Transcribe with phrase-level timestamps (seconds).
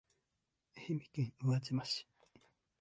[0.77, 2.07] 愛媛県宇和島市